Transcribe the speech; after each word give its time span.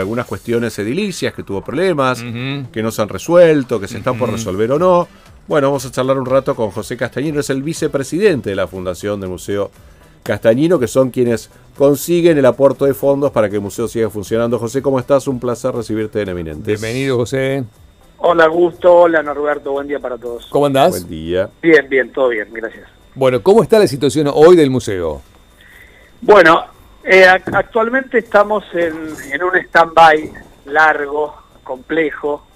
algunas 0.00 0.24
cuestiones 0.24 0.78
edilicias, 0.78 1.34
que 1.34 1.42
tuvo 1.42 1.60
problemas, 1.60 2.22
que 2.72 2.82
no 2.82 2.90
se 2.90 3.02
han 3.02 3.10
resuelto, 3.10 3.78
que 3.78 3.86
se 3.86 3.98
están 3.98 4.16
por 4.16 4.32
resolver 4.32 4.72
o 4.72 4.78
no. 4.78 5.06
Bueno, 5.46 5.66
vamos 5.66 5.84
a 5.84 5.90
charlar 5.90 6.18
un 6.18 6.24
rato 6.24 6.54
con 6.54 6.70
José 6.70 6.96
Castañino, 6.96 7.40
es 7.40 7.50
el 7.50 7.62
vicepresidente 7.62 8.48
de 8.48 8.56
la 8.56 8.66
Fundación 8.66 9.20
del 9.20 9.28
Museo 9.28 9.70
Castañino, 10.22 10.78
que 10.78 10.88
son 10.88 11.10
quienes 11.10 11.50
consiguen 11.76 12.38
el 12.38 12.46
aporte 12.46 12.86
de 12.86 12.94
fondos 12.94 13.32
para 13.32 13.50
que 13.50 13.56
el 13.56 13.60
museo 13.60 13.86
siga 13.86 14.08
funcionando. 14.08 14.58
José, 14.58 14.80
¿cómo 14.80 14.98
estás? 14.98 15.28
Un 15.28 15.38
placer 15.38 15.74
recibirte 15.74 16.22
en 16.22 16.30
Eminentes. 16.30 16.80
Bienvenido, 16.80 17.18
José. 17.18 17.62
Hola, 18.16 18.46
Gusto. 18.46 18.94
Hola, 18.94 19.22
Norberto. 19.22 19.72
Buen 19.72 19.88
día 19.88 20.00
para 20.00 20.16
todos. 20.16 20.46
¿Cómo 20.46 20.64
andás? 20.64 20.92
Buen 20.92 21.08
día. 21.10 21.50
Bien, 21.60 21.86
bien, 21.90 22.10
todo 22.10 22.30
bien, 22.30 22.48
gracias. 22.50 22.88
Bueno, 23.14 23.42
¿cómo 23.42 23.62
está 23.62 23.78
la 23.78 23.86
situación 23.86 24.30
hoy 24.32 24.56
del 24.56 24.70
museo? 24.70 25.20
Bueno, 26.22 26.64
eh, 27.04 27.26
actualmente 27.26 28.18
estamos 28.18 28.64
en, 28.74 29.42
un 29.42 29.56
stand-by 29.56 30.32
largo, 30.66 31.34
complejo, 31.64 32.46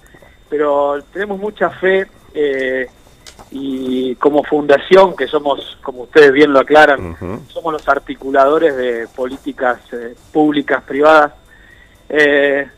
pero 0.49 1.01
tenemos 1.11 1.39
mucha 1.39 1.69
fe 1.69 2.07
eh, 2.33 2.87
y 3.51 4.15
como 4.15 4.43
fundación, 4.43 5.15
que 5.15 5.27
somos, 5.27 5.77
como 5.81 6.03
ustedes 6.03 6.31
bien 6.31 6.53
lo 6.53 6.59
aclaran, 6.59 7.15
somos 7.47 7.73
los 7.73 7.87
articuladores 7.87 8.75
de 8.75 9.07
políticas 9.15 9.79
eh, 9.93 10.15
públicas, 10.31 10.83
privadas, 10.83 11.33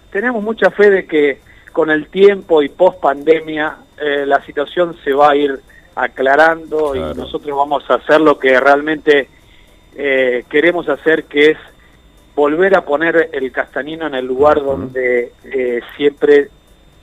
tenemos 0.09 0.41
mucha 0.43 0.71
fe 0.71 0.89
de 0.89 1.05
que 1.05 1.41
con 1.71 1.91
el 1.91 2.07
tiempo 2.07 2.63
y 2.63 2.69
post 2.69 2.99
pandemia 2.99 3.77
la 4.25 4.43
situación 4.43 4.97
se 5.03 5.13
va 5.13 5.31
a 5.31 5.35
ir 5.35 5.59
aclarando 5.93 6.95
y 6.95 6.99
nosotros 7.15 7.55
vamos 7.55 7.83
a 7.89 7.95
hacer 7.95 8.21
lo 8.21 8.39
que 8.39 8.59
realmente 8.59 9.29
eh, 9.95 10.45
queremos 10.49 10.87
hacer, 10.89 11.25
que 11.25 11.51
es 11.51 11.57
volver 12.35 12.75
a 12.75 12.85
poner 12.85 13.29
el 13.33 13.51
castanino 13.51 14.07
en 14.07 14.15
el 14.15 14.25
lugar 14.25 14.61
donde 14.63 15.33
eh, 15.43 15.81
siempre 15.97 16.49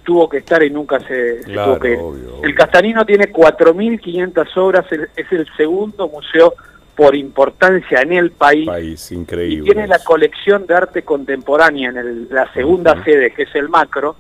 tuvo 0.03 0.29
que 0.29 0.39
estar 0.39 0.63
y 0.63 0.71
nunca 0.71 1.01
se, 1.01 1.43
tuvo 1.45 1.79
que 1.79 1.93
ir. 1.93 1.99
El 2.43 2.55
castanino 2.55 3.05
tiene 3.05 3.31
4.500 3.33 4.57
obras, 4.57 4.87
es 4.91 5.33
el 5.33 5.47
segundo 5.57 6.09
museo 6.09 6.55
por 6.97 7.15
importancia 7.15 8.01
en 8.01 8.15
el 8.15 8.31
país. 8.31 9.13
increíble. 9.13 9.59
Y 9.59 9.63
tiene 9.63 9.87
la 9.87 9.99
colección 9.99 10.67
de 10.67 10.75
arte 10.75 11.03
contemporánea 11.03 11.91
en 11.91 12.29
la 12.31 12.51
segunda 12.55 13.05
sede, 13.05 13.33
que 13.33 13.43
es 13.43 13.55
el 13.55 13.69
macro, 13.69 14.17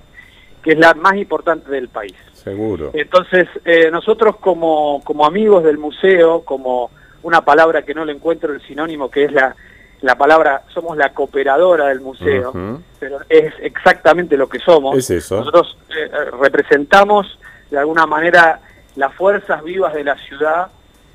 que 0.63 0.73
es 0.73 0.79
la 0.79 0.93
más 0.95 1.17
importante 1.17 1.71
del 1.71 1.89
país. 1.89 2.15
Seguro. 2.35 2.91
Entonces, 2.93 3.49
eh, 3.65 3.91
nosotros 3.91 4.37
como, 4.37 5.01
como 5.03 5.25
amigos 5.25 5.65
del 5.65 5.79
museo, 5.79 6.43
como 6.43 6.91
una 7.23 7.43
palabra 7.43 7.83
que 7.83 7.95
no 7.95 8.05
le 8.05 8.13
encuentro 8.13 8.53
el 8.53 8.61
sinónimo, 8.63 9.11
que 9.11 9.25
es 9.25 9.33
la, 9.33 9.55
la 10.01 10.17
palabra, 10.17 10.63
somos 10.69 10.97
la 10.97 11.13
cooperadora 11.13 11.89
del 11.89 12.01
museo, 12.01 12.53
pero 12.99 13.19
es 13.29 13.53
exactamente 13.61 14.37
lo 14.37 14.49
que 14.49 14.59
somos. 14.59 14.97
Es 14.97 15.11
eso. 15.11 15.39
Nosotros 15.39 15.79
eh, 15.91 16.05
eh, 16.05 16.31
representamos 16.41 17.39
de 17.71 17.79
alguna 17.79 18.07
manera 18.07 18.61
las 18.97 19.15
fuerzas 19.15 19.63
vivas 19.63 19.95
de 19.95 20.05
la 20.05 20.17
ciudad 20.17 20.69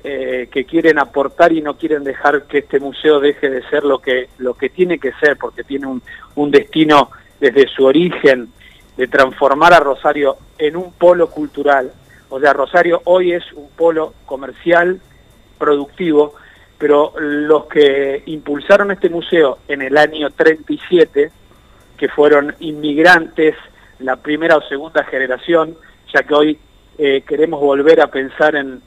eh, 0.04 0.48
que 0.50 0.64
quieren 0.64 0.98
aportar 0.98 1.52
y 1.52 1.62
no 1.62 1.76
quieren 1.76 2.02
dejar 2.02 2.42
que 2.44 2.58
este 2.58 2.80
museo 2.80 3.20
deje 3.20 3.48
de 3.48 3.62
ser 3.68 3.84
lo 3.84 4.00
que, 4.00 4.28
lo 4.38 4.54
que 4.54 4.68
tiene 4.68 4.98
que 4.98 5.12
ser, 5.12 5.36
porque 5.36 5.62
tiene 5.62 5.86
un, 5.86 6.02
un 6.34 6.50
destino 6.50 7.10
desde 7.38 7.68
su 7.68 7.84
origen 7.84 8.48
de 8.96 9.06
transformar 9.06 9.72
a 9.72 9.80
Rosario 9.80 10.36
en 10.58 10.76
un 10.76 10.92
polo 10.92 11.30
cultural. 11.30 11.92
O 12.28 12.40
sea, 12.40 12.52
Rosario 12.52 13.00
hoy 13.04 13.32
es 13.32 13.44
un 13.52 13.68
polo 13.70 14.14
comercial, 14.26 15.00
productivo, 15.62 16.34
pero 16.76 17.12
los 17.20 17.66
que 17.66 18.24
impulsaron 18.26 18.90
este 18.90 19.08
museo 19.08 19.58
en 19.68 19.80
el 19.82 19.96
año 19.96 20.28
37, 20.30 21.30
que 21.96 22.08
fueron 22.08 22.52
inmigrantes, 22.58 23.54
la 24.00 24.16
primera 24.16 24.56
o 24.56 24.62
segunda 24.62 25.04
generación, 25.04 25.76
ya 26.12 26.24
que 26.24 26.34
hoy 26.34 26.58
eh, 26.98 27.22
queremos 27.24 27.60
volver 27.60 28.00
a 28.00 28.08
pensar 28.08 28.56
en, 28.56 28.82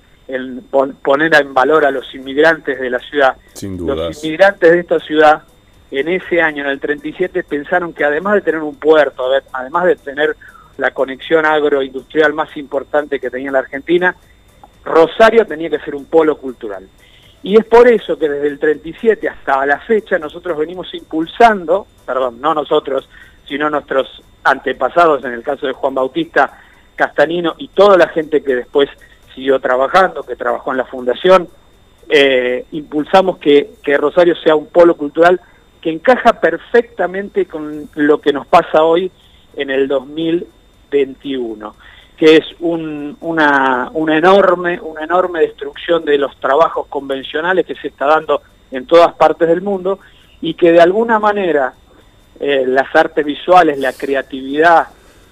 poner 1.02 1.34
en 1.34 1.54
valor 1.54 1.86
a 1.86 1.92
los 1.92 2.14
inmigrantes 2.14 2.78
de 2.78 2.90
la 2.90 3.00
ciudad. 3.00 3.38
Sin 3.54 3.78
Los 3.88 4.22
inmigrantes 4.26 4.70
de 4.74 4.80
esta 4.80 5.00
ciudad, 5.00 5.44
en 5.90 6.10
ese 6.10 6.42
año, 6.42 6.66
en 6.66 6.72
el 6.72 6.82
37, 6.82 7.44
pensaron 7.44 7.94
que 7.94 8.04
además 8.04 8.34
de 8.34 8.42
tener 8.42 8.62
un 8.62 8.76
puerto, 8.76 9.30
además 9.54 9.86
de 9.86 9.96
tener 9.96 10.36
la 10.78 10.92
conexión 10.92 11.46
agroindustrial 11.46 12.34
más 12.34 12.58
importante 12.58 13.22
que 13.22 13.30
tenía 13.30 13.52
la 13.52 13.60
Argentina, 13.60 14.18
Rosario 14.86 15.46
tenía 15.46 15.70
que 15.70 15.80
ser 15.80 15.96
un 15.96 16.06
polo 16.06 16.38
cultural. 16.38 16.88
Y 17.44 17.58
es 17.58 17.66
por 17.66 17.88
eso 17.88 18.18
que 18.18 18.30
desde 18.30 18.48
el 18.48 18.60
37 18.60 19.28
hasta 19.28 19.66
la 19.66 19.80
fecha 19.80 20.18
nosotros 20.18 20.58
venimos 20.58 20.94
impulsando, 20.94 21.86
perdón, 22.06 22.40
no 22.40 22.54
nosotros, 22.54 23.10
sino 23.48 23.70
nuestros 23.70 24.24
antepasados, 24.44 25.24
en 25.26 25.34
el 25.34 25.44
caso 25.44 25.68
de 25.68 25.74
Juan 25.74 25.94
Bautista 25.94 26.60
Castanino 26.96 27.56
y 27.58 27.68
toda 27.70 27.98
la 27.98 28.08
gente 28.08 28.44
que 28.44 28.56
después 28.56 28.90
siguió 29.34 29.60
trabajando, 29.60 30.24
que 30.24 30.36
trabajó 30.36 30.72
en 30.72 30.78
la 30.78 30.86
fundación, 30.86 31.50
eh, 32.10 32.66
impulsamos 32.72 33.38
que, 33.38 33.72
que 33.84 33.98
Rosario 33.98 34.36
sea 34.38 34.56
un 34.56 34.68
polo 34.68 34.96
cultural 34.96 35.42
que 35.82 35.92
encaja 35.92 36.40
perfectamente 36.40 37.46
con 37.46 37.90
lo 37.96 38.22
que 38.22 38.34
nos 38.34 38.48
pasa 38.48 38.84
hoy 38.84 39.12
en 39.56 39.70
el 39.70 39.88
2021 39.88 41.76
que 42.18 42.38
es 42.38 42.46
una, 42.60 43.90
una, 43.92 44.18
enorme, 44.18 44.80
una 44.80 45.04
enorme 45.04 45.42
destrucción 45.42 46.06
de 46.06 46.18
los 46.18 46.38
trabajos 46.40 46.88
convencionales 46.88 47.66
que 47.66 47.76
se 47.76 47.90
está 47.90 48.06
dando 48.06 48.42
en 48.72 48.86
todas 48.86 49.14
partes 49.16 49.48
del 49.48 49.62
mundo 49.62 50.00
y 50.42 50.54
que 50.54 50.72
de 50.72 50.82
alguna 50.82 51.20
manera 51.20 51.74
eh, 52.40 52.64
las 52.68 52.94
artes 52.96 53.26
visuales, 53.26 53.80
la 53.80 53.94
creatividad, 53.94 54.88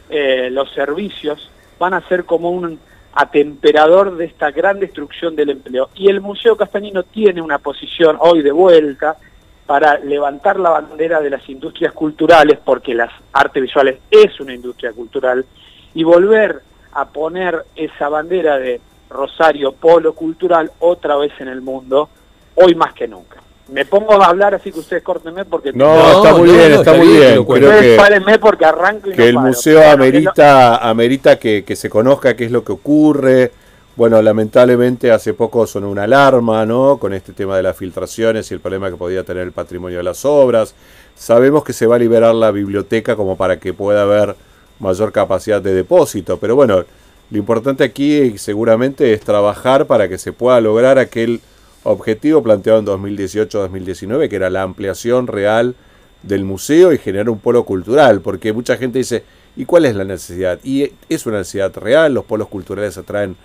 eh, 0.09 0.49
los 0.51 0.71
servicios 0.73 1.49
van 1.79 1.93
a 1.93 2.07
ser 2.07 2.25
como 2.25 2.51
un 2.51 2.79
atemperador 3.13 4.15
de 4.17 4.25
esta 4.25 4.51
gran 4.51 4.79
destrucción 4.79 5.35
del 5.35 5.51
empleo. 5.51 5.89
Y 5.95 6.09
el 6.09 6.21
Museo 6.21 6.57
Castanino 6.57 7.03
tiene 7.03 7.41
una 7.41 7.59
posición 7.59 8.17
hoy 8.19 8.41
de 8.41 8.51
vuelta 8.51 9.17
para 9.65 9.97
levantar 9.99 10.59
la 10.59 10.71
bandera 10.71 11.21
de 11.21 11.29
las 11.29 11.47
industrias 11.47 11.93
culturales, 11.93 12.59
porque 12.63 12.93
las 12.93 13.11
artes 13.31 13.61
visuales 13.63 13.99
es 14.09 14.39
una 14.39 14.53
industria 14.53 14.91
cultural, 14.91 15.45
y 15.93 16.03
volver 16.03 16.61
a 16.93 17.05
poner 17.05 17.65
esa 17.75 18.09
bandera 18.09 18.57
de 18.57 18.79
Rosario 19.09 19.73
Polo 19.73 20.13
Cultural 20.13 20.71
otra 20.79 21.15
vez 21.17 21.31
en 21.39 21.47
el 21.47 21.61
mundo, 21.61 22.09
hoy 22.55 22.75
más 22.75 22.93
que 22.93 23.07
nunca. 23.07 23.41
Me 23.69 23.85
pongo 23.85 24.21
a 24.21 24.27
hablar 24.27 24.53
así 24.55 24.71
que 24.71 24.79
ustedes 24.79 25.03
córtenme 25.03 25.45
porque... 25.45 25.71
No, 25.71 26.17
está 26.17 26.35
muy 26.35 26.51
bien, 26.51 26.73
está, 26.73 26.93
muy 26.93 27.07
bien. 27.07 27.45
que, 27.45 28.39
porque 28.39 28.65
arranco 28.65 29.09
y 29.09 29.13
Que 29.13 29.29
el 29.29 29.37
museo 29.37 29.89
amerita, 29.89 30.77
amerita 30.77 31.39
que, 31.39 31.63
que 31.63 31.75
se 31.75 31.89
conozca 31.89 32.35
qué 32.35 32.45
es 32.45 32.51
lo 32.51 32.63
que 32.63 32.73
ocurre. 32.73 33.51
Bueno, 33.95 34.21
lamentablemente 34.21 35.11
hace 35.11 35.33
poco 35.33 35.65
sonó 35.65 35.89
una 35.89 36.03
alarma, 36.03 36.65
¿no? 36.65 36.97
Con 36.97 37.13
este 37.13 37.31
tema 37.31 37.55
de 37.55 37.63
las 37.63 37.77
filtraciones 37.77 38.49
y 38.49 38.55
el 38.55 38.59
problema 38.59 38.89
que 38.89 38.97
podía 38.97 39.23
tener 39.23 39.43
el 39.43 39.51
patrimonio 39.51 39.99
de 39.99 40.03
las 40.03 40.25
obras. 40.25 40.75
Sabemos 41.15 41.63
que 41.63 41.73
se 41.73 41.85
va 41.85 41.95
a 41.95 41.99
liberar 41.99 42.35
la 42.35 42.51
biblioteca 42.51 43.15
como 43.15 43.37
para 43.37 43.59
que 43.59 43.73
pueda 43.73 44.01
haber 44.01 44.35
mayor 44.83 45.11
capacidad 45.11 45.61
de 45.61 45.73
depósito. 45.73 46.37
Pero 46.37 46.55
bueno, 46.55 46.85
lo 47.31 47.37
importante 47.37 47.83
aquí 47.83 48.37
seguramente 48.37 49.13
es 49.13 49.21
trabajar 49.21 49.87
para 49.87 50.07
que 50.07 50.19
se 50.19 50.33
pueda 50.33 50.61
lograr 50.61 50.99
aquel 50.99 51.41
objetivo 51.83 52.43
planteado 52.43 52.79
en 52.79 52.85
2018-2019, 52.85 54.29
que 54.29 54.35
era 54.35 54.49
la 54.49 54.61
ampliación 54.61 55.27
real 55.27 55.75
del 56.21 56.45
museo 56.45 56.93
y 56.93 56.97
generar 56.97 57.29
un 57.29 57.39
polo 57.39 57.65
cultural, 57.65 58.21
porque 58.21 58.53
mucha 58.53 58.77
gente 58.77 58.99
dice, 58.99 59.23
¿y 59.55 59.65
cuál 59.65 59.85
es 59.85 59.95
la 59.95 60.05
necesidad? 60.05 60.59
Y 60.63 60.91
es 61.09 61.25
una 61.25 61.39
necesidad 61.39 61.75
real, 61.75 62.13
los 62.13 62.25
polos 62.25 62.47
culturales 62.47 62.97
atraen 62.97 63.35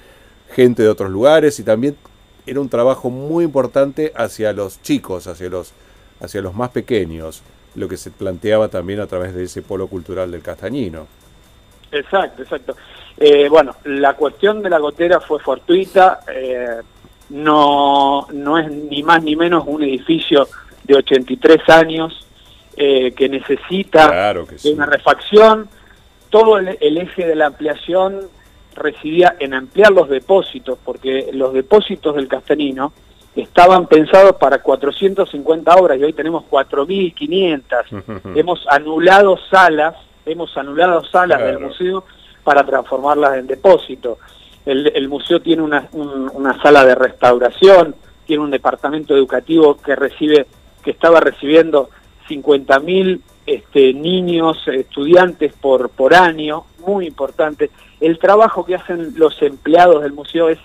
gente 0.55 0.83
de 0.83 0.89
otros 0.89 1.11
lugares 1.11 1.59
y 1.59 1.63
también 1.63 1.97
era 2.47 2.61
un 2.61 2.69
trabajo 2.69 3.11
muy 3.11 3.45
importante 3.45 4.13
hacia 4.15 4.53
los 4.53 4.81
chicos, 4.83 5.27
hacia 5.27 5.49
los, 5.49 5.73
hacia 6.21 6.41
los 6.41 6.55
más 6.55 6.71
pequeños, 6.71 7.43
lo 7.75 7.89
que 7.89 7.97
se 7.97 8.11
planteaba 8.11 8.69
también 8.69 9.01
a 9.01 9.07
través 9.07 9.35
de 9.35 9.45
ese 9.45 9.63
polo 9.63 9.89
cultural 9.89 10.31
del 10.31 10.43
Castañino. 10.43 11.07
Exacto, 11.91 12.43
exacto. 12.43 12.77
Eh, 13.17 13.49
bueno, 13.49 13.75
la 13.85 14.15
cuestión 14.15 14.63
de 14.63 14.71
la 14.71 14.79
gotera 14.79 15.21
fue 15.21 15.41
fortuita, 15.41 16.21
eh, 16.33 16.81
no, 17.31 18.27
no 18.33 18.59
es 18.59 18.71
ni 18.71 19.03
más 19.03 19.23
ni 19.23 19.37
menos 19.37 19.65
un 19.67 19.83
edificio 19.83 20.47
de 20.85 20.97
83 20.97 21.69
años 21.69 22.27
eh, 22.77 23.13
que 23.13 23.29
necesita 23.29 24.35
una 24.65 24.87
refacción. 24.87 25.69
Todo 26.31 26.59
el, 26.59 26.99
eje 26.99 27.27
de 27.27 27.35
la 27.35 27.47
ampliación 27.47 28.21
residía 28.75 29.37
en 29.41 29.55
ampliar 29.55 29.91
los 29.91 30.09
depósitos, 30.09 30.79
porque 30.85 31.31
los 31.33 31.53
depósitos 31.55 32.15
del 32.15 32.29
Castanino 32.29 32.93
estaban 33.35 33.87
pensados 33.87 34.37
para 34.37 34.63
450 34.63 35.75
obras 35.75 35.99
y 35.99 36.05
hoy 36.05 36.13
tenemos 36.13 36.45
4.500. 36.51 38.23
Hemos 38.37 38.65
anulado 38.69 39.39
salas 39.51 39.97
hemos 40.29 40.57
anulado 40.57 41.05
salas 41.05 41.41
del 41.41 41.59
museo 41.59 42.05
para 42.45 42.65
transformarlas 42.65 43.39
en 43.39 43.47
depósito. 43.47 44.19
El, 44.65 45.09
museo 45.09 45.41
tiene 45.41 45.63
una, 45.63 46.63
sala 46.63 46.85
de 46.85 46.95
restauración, 46.95 47.95
tiene 48.27 48.43
un 48.43 48.51
departamento 48.51 49.17
educativo 49.17 49.77
que 49.79 49.97
recibe, 49.97 50.47
que 50.83 50.91
estaba 50.91 51.21
recibiendo 51.21 51.89
50.000 52.29 53.21
este, 53.47 53.95
niños, 53.95 54.59
estudiantes 54.69 55.55
por, 55.55 55.89
por 55.89 56.15
año, 56.15 56.65
muy 56.87 57.07
importante. 57.07 57.71
El 57.99 58.19
trabajo 58.19 58.65
que 58.65 58.75
hacen 58.75 59.15
los 59.17 59.41
empleados 59.41 60.03
del 60.03 60.13
museo 60.13 60.51
es 60.51 60.59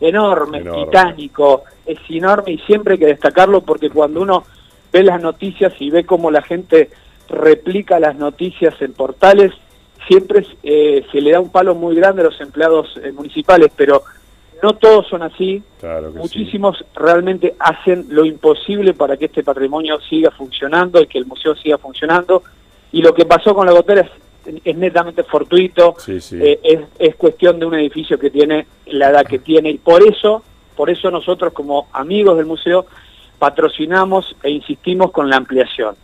enorme, 0.00 0.58
Enorme. 0.58 0.84
titánico, 0.84 1.64
es 1.84 1.98
enorme 2.08 2.52
y 2.52 2.58
siempre 2.60 2.94
hay 2.94 2.98
que 2.98 3.06
destacarlo 3.06 3.60
porque 3.60 3.90
cuando 3.90 4.22
uno 4.22 4.44
ve 4.92 5.02
las 5.02 5.20
noticias 5.20 5.72
y 5.78 5.90
ve 5.90 6.04
cómo 6.04 6.30
la 6.30 6.42
gente 6.42 6.90
replica 7.30 7.98
las 8.00 8.16
noticias 8.16 8.74
en 8.80 8.92
portales, 8.92 9.52
siempre 10.08 10.44
eh, 10.62 11.04
se 11.12 11.20
le 11.20 11.32
da 11.32 11.40
un 11.40 11.50
palo 11.50 11.74
muy 11.74 11.94
grande 11.94 12.22
a 12.22 12.26
los 12.26 12.40
empleados 12.40 12.88
eh, 13.02 13.12
municipales, 13.12 13.70
pero 13.76 14.02
no 14.62 14.74
todos 14.74 15.06
son 15.08 15.22
así. 15.22 15.62
Claro 15.78 16.08
que 16.08 16.12
sí. 16.12 16.18
Muchísimos 16.18 16.84
realmente 16.94 17.54
hacen 17.58 18.06
lo 18.10 18.24
imposible 18.24 18.92
para 18.94 19.16
que 19.16 19.26
este 19.26 19.42
patrimonio 19.42 19.98
siga 20.00 20.30
funcionando 20.30 21.00
y 21.00 21.06
que 21.06 21.18
el 21.18 21.26
museo 21.26 21.54
siga 21.56 21.78
funcionando. 21.78 22.42
Y 22.92 23.02
lo 23.02 23.14
que 23.14 23.24
pasó 23.24 23.54
con 23.54 23.66
la 23.66 23.72
gotera 23.72 24.02
es, 24.02 24.52
es 24.64 24.76
netamente 24.76 25.22
fortuito, 25.22 25.94
Sí, 25.98 26.20
sí. 26.20 26.38
eh, 26.42 26.58
es, 26.62 26.80
es 26.98 27.14
cuestión 27.16 27.58
de 27.58 27.66
un 27.66 27.74
edificio 27.74 28.18
que 28.18 28.30
tiene 28.30 28.66
la 28.86 29.10
edad 29.10 29.24
que 29.24 29.38
tiene. 29.38 29.70
Y 29.70 29.78
por 29.78 30.02
eso, 30.02 30.42
por 30.76 30.90
eso 30.90 31.10
nosotros 31.10 31.52
como 31.52 31.88
amigos 31.92 32.36
del 32.36 32.46
museo 32.46 32.86
patrocinamos 33.38 34.36
e 34.42 34.50
insistimos 34.50 35.10
con 35.12 35.30
la 35.30 35.36
ampliación. 35.36 35.94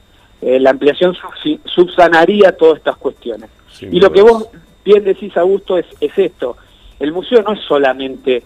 Eh, 0.42 0.60
la 0.60 0.70
ampliación 0.70 1.16
subsanaría 1.64 2.56
todas 2.56 2.78
estas 2.78 2.96
cuestiones. 2.96 3.48
Sin 3.70 3.94
Y 3.94 4.00
lo 4.00 4.12
que 4.12 4.22
vos 4.22 4.48
bien 4.84 5.04
decís, 5.04 5.36
Augusto, 5.36 5.78
es, 5.78 5.86
es 6.00 6.16
esto. 6.18 6.56
El 7.00 7.12
museo 7.12 7.42
no 7.42 7.52
es 7.52 7.60
solamente 7.60 8.42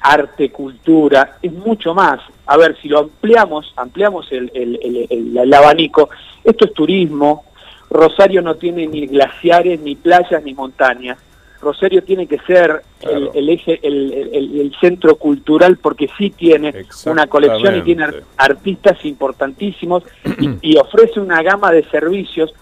arte, 0.00 0.50
cultura, 0.50 1.38
es 1.42 1.52
mucho 1.52 1.94
más. 1.94 2.20
A 2.46 2.56
ver, 2.56 2.76
si 2.80 2.88
lo 2.88 3.00
ampliamos, 3.00 3.72
ampliamos 3.76 4.30
el, 4.32 4.50
el- 4.54 4.78
el- 4.82 5.06
el- 5.10 5.36
el 5.38 5.54
abanico, 5.54 6.08
esto 6.44 6.64
es 6.66 6.72
turismo. 6.72 7.44
Rosario 7.90 8.42
no 8.42 8.54
tiene 8.56 8.86
ni 8.86 9.06
glaciares, 9.06 9.80
ni 9.80 9.96
playas, 9.96 10.42
ni 10.44 10.54
montañas. 10.54 11.18
Rosario 11.60 12.02
tiene 12.04 12.26
que 12.26 12.38
ser 12.40 12.82
el, 13.00 13.08
Claro. 13.08 13.30
el 13.34 13.48
eje, 13.48 13.80
el, 13.82 14.12
el- 14.12 14.60
el 14.60 14.74
centro 14.80 15.16
cultural 15.16 15.76
porque 15.78 16.08
sí 16.18 16.30
tiene 16.30 16.72
una 17.06 17.26
colección 17.26 17.76
y 17.78 17.82
tiene 17.82 18.06
artistas 18.36 19.04
importantísimos 19.04 20.02
y, 20.40 20.50
y 20.72 20.76
ofrece 20.76 21.20
una 21.20 21.42
gama 21.42 21.72
de 21.72 21.84
servicios 21.90 22.52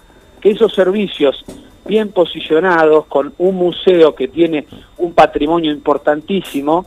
que 0.40 0.50
esos 0.50 0.74
servicios 0.74 1.44
bien 1.86 2.10
posicionados 2.10 3.06
con 3.06 3.32
un 3.38 3.54
museo 3.54 4.14
que 4.14 4.28
tiene 4.28 4.66
un 4.98 5.12
patrimonio 5.12 5.70
importantísimo 5.72 6.86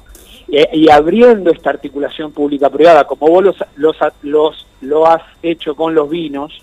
eh, 0.52 0.68
y 0.74 0.90
abriendo 0.90 1.52
esta 1.52 1.70
articulación 1.70 2.32
pública-privada 2.32 3.06
como 3.06 3.28
vos 3.28 3.44
los, 3.44 3.56
los, 3.78 3.96
los- 4.24 4.68
lo 4.82 5.06
has 5.08 5.22
hecho 5.44 5.76
con 5.76 5.94
los 5.94 6.10
vinos, 6.10 6.62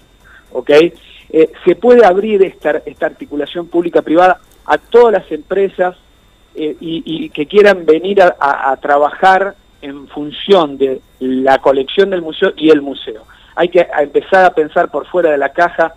¿ok? 0.52 0.70
Eh, 1.28 1.50
se 1.64 1.76
puede 1.76 2.04
abrir 2.06 2.42
esta, 2.44 2.82
esta 2.87 3.06
articulación 3.06 3.66
pública-privada 3.69 4.40
a 4.66 4.78
todas 4.78 5.12
las 5.12 5.30
empresas 5.32 5.96
eh, 6.54 6.76
y, 6.80 7.28
que 7.30 7.46
quieran 7.46 7.84
venir 7.84 8.22
a, 8.22 8.76
trabajar 8.80 9.54
en 9.82 10.08
función 10.08 10.78
de 10.78 11.00
la 11.20 11.58
colección 11.58 12.10
del 12.10 12.22
museo 12.22 12.52
y 12.56 12.70
el 12.70 12.80
museo. 12.80 13.24
Hay 13.54 13.68
que 13.68 13.86
empezar 13.98 14.44
a 14.44 14.54
pensar 14.54 14.90
por 14.90 15.06
fuera 15.06 15.30
de 15.30 15.38
la 15.38 15.50
caja 15.50 15.94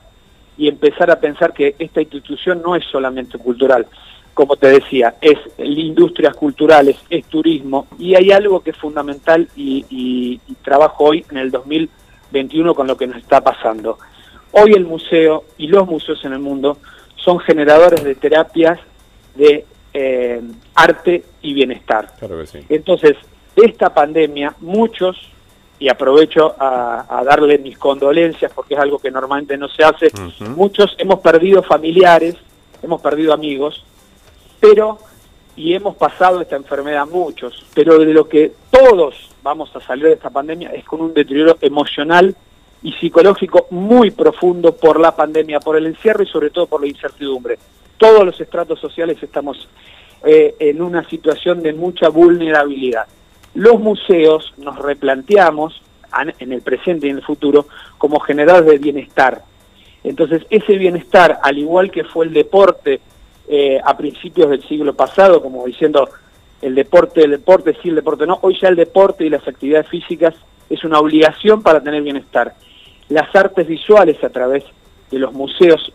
y 0.57 0.67
empezar 0.67 1.09
a 1.11 1.19
pensar 1.19 1.53
que 1.53 1.75
esta 1.79 2.01
institución 2.01 2.61
no 2.61 2.75
es 2.75 2.83
solamente 2.85 3.37
cultural, 3.37 3.87
como 4.33 4.57
te 4.57 4.67
decía, 4.67 5.15
es 5.21 5.37
industrias 5.57 6.35
culturales, 6.35 6.97
es 7.09 7.25
turismo, 7.25 7.87
y 7.97 8.15
hay 8.15 8.31
algo 8.31 8.59
que 8.59 8.71
es 8.71 8.77
fundamental 8.77 9.47
y- 9.55 9.85
y 9.89 10.39
trabajo 10.61 11.05
hoy 11.05 11.25
en 11.31 11.37
el 11.37 11.51
2021 11.51 12.75
con 12.75 12.87
lo 12.87 12.97
que 12.97 13.07
nos 13.07 13.17
está 13.17 13.41
pasando. 13.41 13.97
Hoy 14.51 14.73
el 14.73 14.85
museo 14.85 15.45
y 15.57 15.67
los 15.67 15.87
museos 15.87 16.23
en 16.25 16.33
el 16.33 16.39
mundo 16.39 16.77
son 17.23 17.39
generadores 17.39 18.03
de 18.03 18.15
terapias 18.15 18.79
de 19.35 19.65
eh, 19.93 20.41
arte 20.75 21.23
y 21.41 21.53
bienestar. 21.53 22.13
Claro 22.17 22.39
que 22.39 22.47
sí. 22.47 22.59
Entonces, 22.69 23.15
de 23.55 23.65
esta 23.65 23.93
pandemia, 23.93 24.55
muchos, 24.59 25.17
y 25.79 25.87
aprovecho 25.87 26.55
a, 26.59 27.05
a 27.19 27.23
darle 27.23 27.57
mis 27.57 27.77
condolencias 27.77 28.51
porque 28.53 28.73
es 28.73 28.79
algo 28.79 28.99
que 28.99 29.09
normalmente 29.09 29.57
no 29.57 29.69
se 29.69 29.83
hace, 29.83 30.11
muchos 30.55 30.95
hemos 30.97 31.19
perdido 31.19 31.63
familiares, 31.63 32.35
hemos 32.83 33.01
perdido 33.01 33.33
amigos, 33.33 33.85
pero, 34.59 34.99
y 35.55 35.73
hemos 35.73 35.95
pasado 35.95 36.41
esta 36.41 36.57
enfermedad 36.57 37.07
muchos, 37.07 37.65
pero 37.73 37.97
de 37.97 38.13
lo 38.13 38.27
que 38.27 38.51
todos 38.69 39.29
vamos 39.41 39.73
a 39.73 39.79
salir 39.79 40.05
de 40.05 40.13
esta 40.13 40.29
pandemia 40.29 40.71
es 40.71 40.83
con 40.83 41.01
un 41.01 41.13
deterioro 41.13 41.57
emocional 41.61 42.35
y 42.81 42.93
psicológico 42.93 43.67
muy 43.71 44.11
profundo 44.11 44.75
por 44.75 44.99
la 44.99 45.15
pandemia, 45.15 45.59
por 45.59 45.75
el 45.75 45.85
encierro 45.85 46.23
y 46.23 46.27
sobre 46.27 46.49
todo 46.49 46.67
por 46.67 46.81
la 46.81 46.87
incertidumbre. 46.87 47.57
Todos 47.97 48.25
los 48.25 48.39
estratos 48.39 48.79
sociales 48.79 49.21
estamos 49.21 49.67
eh, 50.23 50.55
en 50.59 50.81
una 50.81 51.07
situación 51.09 51.61
de 51.61 51.73
mucha 51.73 52.09
vulnerabilidad. 52.09 53.07
Los 53.53 53.79
museos 53.79 54.53
nos 54.57 54.77
replanteamos 54.79 55.81
an- 56.11 56.33
en 56.39 56.53
el 56.53 56.61
presente 56.61 57.07
y 57.07 57.09
en 57.09 57.17
el 57.17 57.23
futuro 57.23 57.67
como 57.97 58.19
generadores 58.19 58.67
de 58.69 58.77
bienestar. 58.77 59.41
Entonces, 60.03 60.43
ese 60.49 60.77
bienestar, 60.77 61.39
al 61.43 61.57
igual 61.57 61.91
que 61.91 62.05
fue 62.05 62.25
el 62.25 62.33
deporte 62.33 63.01
eh, 63.49 63.81
a 63.83 63.97
principios 63.97 64.49
del 64.49 64.63
siglo 64.67 64.93
pasado, 64.93 65.41
como 65.41 65.65
diciendo 65.65 66.07
el 66.61 66.75
deporte, 66.75 67.23
el 67.25 67.31
deporte 67.31 67.75
sí, 67.81 67.89
el 67.89 67.95
deporte 67.95 68.25
no, 68.25 68.39
hoy 68.41 68.57
ya 68.61 68.69
el 68.69 68.75
deporte 68.77 69.25
y 69.25 69.29
las 69.29 69.45
actividades 69.45 69.87
físicas 69.87 70.35
es 70.69 70.83
una 70.85 70.99
obligación 70.99 71.61
para 71.63 71.81
tener 71.81 72.01
bienestar. 72.03 72.53
Las 73.09 73.35
artes 73.35 73.67
visuales 73.67 74.23
a 74.23 74.29
través 74.29 74.63
de 75.11 75.19
los 75.19 75.33
museos 75.33 75.91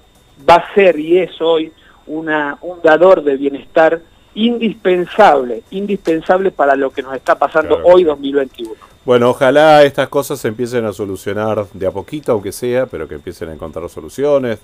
va 0.49 0.57
a 0.57 0.75
ser 0.75 0.99
y 0.99 1.19
es 1.19 1.41
hoy 1.41 1.73
una, 2.07 2.59
un 2.61 2.81
dador 2.83 3.23
de 3.23 3.37
bienestar 3.37 4.01
indispensable, 4.35 5.63
indispensable 5.71 6.51
para 6.51 6.75
lo 6.75 6.91
que 6.91 7.03
nos 7.03 7.15
está 7.15 7.37
pasando 7.39 7.77
Claro. 7.77 7.95
hoy 7.95 8.05
2021. 8.05 8.75
Bueno, 9.05 9.31
ojalá 9.31 9.85
estas 9.85 10.09
cosas 10.09 10.41
se 10.41 10.49
empiecen 10.49 10.85
a 10.87 10.93
solucionar 10.93 11.67
de 11.73 11.87
a 11.87 11.91
poquito, 11.91 12.33
aunque 12.33 12.53
sea, 12.53 12.87
pero 12.87 13.07
que 13.07 13.15
empiecen 13.17 13.51
a 13.51 13.53
encontrar 13.53 13.89
soluciones 13.89 14.59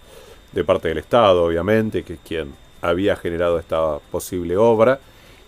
de 0.53 0.65
parte 0.65 0.89
del 0.89 0.99
Estado, 0.99 1.45
obviamente, 1.45 2.03
que 2.03 2.15
es 2.15 2.21
quien 2.27 2.53
había 2.83 3.17
generado 3.17 3.59
esta 3.59 3.99
posible 4.11 4.57
obra. 4.57 4.99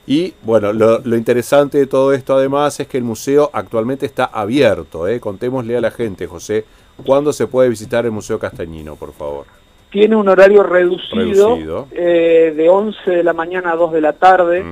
Y 0.07 0.35
bueno, 0.43 0.73
lo, 0.73 0.99
lo 0.99 1.17
interesante 1.17 1.79
de 1.79 1.87
todo 1.87 2.13
esto 2.13 2.35
además 2.37 2.79
es 2.81 2.87
que 2.87 2.99
el 2.99 3.05
museo 3.05 3.51
actualmente 3.53 4.05
está 4.05 4.25
abierto. 4.27 5.09
¿eh? 5.09 5.21
Contémosle 5.21 5.77
a 5.77 5.81
la 5.81 5.91
gente, 5.91 6.27
José, 6.27 6.65
¿cuándo 7.05 7.33
se 7.33 7.47
puede 7.47 7.69
visitar 7.69 8.05
el 8.05 8.11
Museo 8.13 8.39
Castañino, 8.39 8.97
por 8.97 9.13
favor? 9.13 9.47
Tiene 9.91 10.17
un 10.17 10.27
horario 10.29 10.63
reducido, 10.63 11.49
Reducido. 11.57 11.89
eh, 11.93 12.53
de 12.57 12.69
11 12.69 13.11
de 13.11 13.23
la 13.23 13.33
mañana 13.35 13.73
a 13.73 13.77
2 13.77 13.93
de 13.93 14.01
la 14.01 14.13
tarde. 14.15 14.65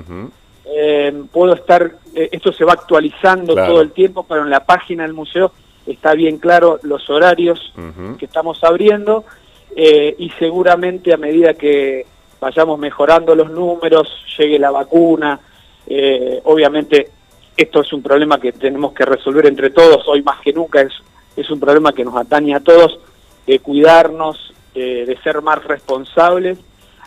Eh, 0.64 1.22
puedo 1.32 1.52
estar, 1.54 1.92
eh, 2.14 2.28
esto 2.32 2.52
se 2.52 2.64
va 2.64 2.72
actualizando 2.74 3.52
Claro. 3.54 3.72
todo 3.72 3.82
el 3.82 3.90
tiempo, 3.92 4.24
pero 4.28 4.42
en 4.42 4.50
la 4.50 4.64
página 4.64 5.02
del 5.02 5.12
museo 5.12 5.52
está 5.86 6.14
bien 6.14 6.38
claro 6.38 6.78
los 6.82 7.08
horarios 7.10 7.72
que 8.18 8.24
estamos 8.26 8.62
abriendo 8.62 9.24
y 9.76 10.30
seguramente 10.38 11.12
a 11.12 11.16
medida 11.16 11.54
que 11.54 12.06
vayamos 12.40 12.78
mejorando 12.78 13.34
los 13.34 13.50
números, 13.50 14.08
llegue 14.38 14.58
la 14.58 14.70
vacuna, 14.70 15.40
obviamente 16.44 17.08
esto 17.56 17.80
es 17.80 17.92
un 17.92 18.02
problema 18.02 18.40
que 18.40 18.52
tenemos 18.52 18.92
que 18.92 19.04
resolver 19.04 19.46
entre 19.46 19.70
todos, 19.70 20.06
hoy 20.08 20.22
más 20.22 20.40
que 20.40 20.52
nunca 20.52 20.80
es, 20.82 20.92
es 21.36 21.50
un 21.50 21.60
problema 21.60 21.92
que 21.92 22.04
nos 22.04 22.16
atañe 22.16 22.54
a 22.54 22.60
todos, 22.60 22.98
de 23.46 23.58
cuidarnos, 23.60 24.52
de, 24.74 25.06
de 25.06 25.16
ser 25.22 25.42
más 25.42 25.62
responsables, 25.64 26.58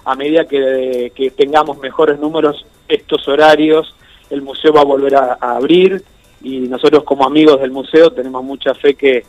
a 0.06 0.16
medida 0.16 0.46
que, 0.46 1.12
que 1.16 1.32
tengamos 1.32 1.78
mejores 1.78 2.20
números, 2.20 2.66
estos 2.88 3.28
horarios, 3.28 3.96
el 4.30 4.42
museo 4.42 4.74
va 4.74 4.82
a 4.82 4.86
volver 4.86 5.16
a, 5.16 5.38
a 5.40 5.56
abrir 5.58 6.04
y 6.42 6.60
nosotros 6.60 7.04
como 7.04 7.26
amigos 7.26 7.62
del 7.62 7.72
museo 7.72 8.12
tenemos 8.12 8.44
mucha 8.44 8.74
fe 8.74 8.96
que, 8.96 9.24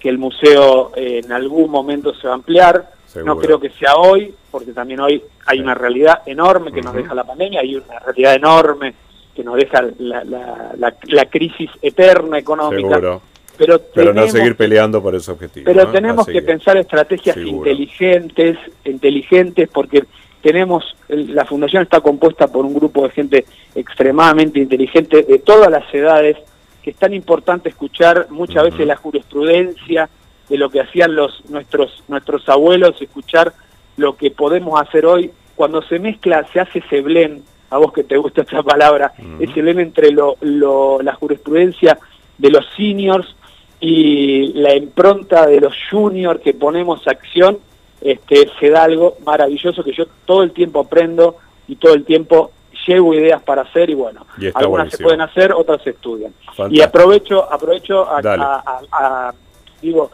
que 0.00 0.08
el 0.08 0.18
museo 0.18 0.90
eh, 0.96 1.20
en 1.24 1.30
algún 1.32 1.70
momento 1.70 2.12
se 2.14 2.26
va 2.26 2.32
a 2.32 2.36
ampliar. 2.36 2.90
Seguro. 3.06 3.34
No 3.34 3.40
creo 3.40 3.60
que 3.60 3.70
sea 3.70 3.94
hoy, 3.96 4.34
porque 4.50 4.72
también 4.72 4.98
hoy 5.00 5.22
hay 5.46 5.60
una 5.60 5.74
realidad 5.74 6.22
enorme 6.26 6.72
que 6.72 6.82
nos 6.82 6.92
deja 6.94 7.14
la 7.14 7.24
pandemia, 7.24 7.60
hay 7.60 7.76
una 7.76 7.98
realidad 8.00 8.34
enorme 8.34 8.94
que 9.34 9.44
nos 9.44 9.54
deja 9.56 9.82
la, 9.98 10.24
la- 10.24 10.72
la- 10.76 10.96
la 11.04 11.24
crisis 11.26 11.70
eterna 11.80 12.38
económica. 12.38 12.88
Seguro. 12.88 13.22
Pero, 13.56 13.80
Pero 13.94 14.12
no 14.12 14.26
seguir 14.28 14.56
peleando 14.56 15.02
por 15.02 15.14
ese 15.14 15.30
objetivo. 15.30 15.64
pero 15.64 15.84
¿no? 15.84 15.92
tenemos 15.92 16.26
que 16.26 16.42
pensar 16.42 16.76
estrategias 16.76 17.34
Seguro. 17.34 17.68
inteligentes, 17.70 18.58
inteligentes, 18.84 19.68
porque 19.72 20.04
tenemos, 20.42 20.96
la 21.08 21.44
fundación 21.44 21.82
está 21.82 22.00
compuesta 22.00 22.46
por 22.48 22.64
un 22.64 22.74
grupo 22.74 23.04
de 23.04 23.10
gente 23.10 23.46
extremadamente 23.74 24.58
inteligente 24.60 25.22
de 25.22 25.38
todas 25.38 25.70
las 25.70 25.92
edades, 25.94 26.36
que 26.82 26.90
es 26.90 26.96
tan 26.96 27.14
importante 27.14 27.68
escuchar 27.68 28.26
muchas 28.30 28.64
veces 28.64 28.86
la 28.86 28.96
jurisprudencia 28.96 30.08
de 30.48 30.56
lo 30.58 30.70
que 30.70 30.80
hacían 30.80 31.14
los 31.16 31.42
nuestros 31.50 32.04
nuestros 32.08 32.48
abuelos, 32.48 33.00
escuchar 33.02 33.52
lo 33.96 34.16
que 34.16 34.30
podemos 34.30 34.80
hacer 34.80 35.06
hoy. 35.06 35.30
Cuando 35.56 35.82
se 35.82 35.98
mezcla, 35.98 36.46
se 36.52 36.60
hace 36.60 36.78
ese 36.80 37.00
blend, 37.00 37.42
a 37.70 37.78
vos 37.78 37.92
que 37.92 38.04
te 38.04 38.16
gusta 38.16 38.42
esta 38.42 38.62
palabra, 38.62 39.12
Ujú. 39.18 39.42
ese 39.42 39.62
blend 39.62 39.80
entre 39.80 40.10
lo, 40.12 40.36
lo- 40.42 41.00
la 41.02 41.14
jurisprudencia 41.14 41.98
de 42.38 42.50
los 42.50 42.64
seniors 42.76 43.34
y 43.80 44.52
la 44.54 44.74
impronta 44.74 45.46
de 45.46 45.60
los 45.60 45.74
juniors 45.90 46.40
que 46.40 46.54
ponemos 46.54 47.06
acción, 47.06 47.58
este, 48.00 48.48
se 48.58 48.70
da 48.70 48.84
algo 48.84 49.16
maravilloso 49.24 49.82
que 49.82 49.92
yo 49.92 50.06
todo 50.24 50.42
el 50.42 50.52
tiempo 50.52 50.80
aprendo 50.80 51.36
y 51.68 51.76
todo 51.76 51.94
el 51.94 52.04
tiempo 52.04 52.52
llevo 52.86 53.14
ideas 53.14 53.42
para 53.42 53.62
hacer 53.62 53.90
y 53.90 53.94
bueno, 53.94 54.26
algunas 54.54 54.90
se 54.90 55.02
pueden 55.02 55.20
hacer, 55.20 55.52
otras 55.52 55.82
se 55.82 55.90
estudian. 55.90 56.32
Y 56.70 56.80
aprovecho, 56.80 57.52
aprovecho 57.52 58.06
a, 58.08 59.34
digo, 59.82 60.10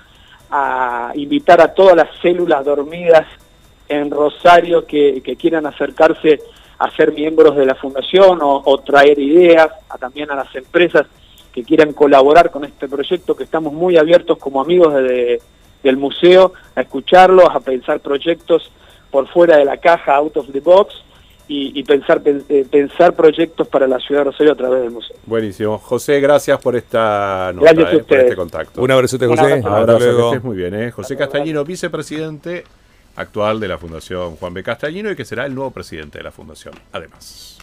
a 0.50 1.12
invitar 1.14 1.60
a 1.60 1.74
todas 1.74 1.96
las 1.96 2.08
células 2.20 2.64
dormidas 2.64 3.26
en 3.88 4.10
Rosario 4.10 4.86
que, 4.86 5.22
quieran 5.38 5.66
acercarse 5.66 6.40
a 6.78 6.90
ser 6.92 7.12
miembros 7.12 7.56
de 7.56 7.66
la 7.66 7.74
fundación 7.74 8.38
o, 8.42 8.78
traer 8.78 9.18
ideas, 9.18 9.68
a, 9.88 9.98
también 9.98 10.30
a 10.30 10.34
las 10.34 10.54
empresas 10.54 11.06
que 11.52 11.62
quieran 11.62 11.92
colaborar 11.92 12.50
con 12.50 12.64
este 12.64 12.88
proyecto, 12.88 13.36
que 13.36 13.44
estamos 13.44 13.72
muy 13.72 13.96
abiertos 13.96 14.38
como 14.38 14.60
amigos 14.60 14.94
del 15.82 15.96
museo 15.96 16.52
a 16.74 16.80
escucharlos, 16.80 17.48
a 17.50 17.60
pensar 17.60 18.00
proyectos 18.00 18.70
por 19.10 19.28
fuera 19.28 19.58
de 19.58 19.64
la 19.64 19.76
caja, 19.76 20.16
out 20.16 20.36
of 20.36 20.50
the 20.52 20.60
box, 20.60 20.94
y, 21.54 21.82
pensar 21.82 22.22
eh, 22.24 22.64
pensar 22.70 23.14
proyectos 23.14 23.68
para 23.68 23.86
la 23.86 23.98
ciudad 23.98 24.22
de 24.22 24.24
Rosario 24.30 24.52
a 24.52 24.56
través 24.56 24.82
del 24.82 24.90
museo. 24.90 25.16
Buenísimo. 25.26 25.76
José, 25.76 26.18
gracias 26.18 26.58
por 26.58 26.76
esta 26.76 27.52
nota, 27.54 27.70
eh, 27.72 28.02
por 28.08 28.16
este 28.16 28.36
contacto. 28.36 28.80
Un 28.80 28.90
abrazote, 28.90 29.26
José. 29.26 29.60
Un 29.60 29.66
abrazo, 29.66 30.30
que 30.30 30.40
muy 30.40 30.56
bien. 30.56 30.74
Eh. 30.74 30.90
José 30.90 31.14
Castañino, 31.14 31.62
vicepresidente 31.62 32.64
actual 33.16 33.60
de 33.60 33.68
la 33.68 33.78
Fundación 33.78 34.36
Juan 34.36 34.54
B. 34.54 34.62
Castañino 34.62 35.10
y 35.10 35.16
que 35.16 35.24
será 35.24 35.46
el 35.46 35.54
nuevo 35.54 35.70
presidente 35.70 36.18
de 36.18 36.24
la 36.24 36.32
Fundación, 36.32 36.74
además. 36.92 37.58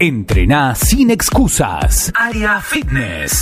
Entrená 0.00 0.76
sin 0.76 1.10
excusas. 1.10 2.12
Área 2.14 2.60
Fitness. 2.60 3.32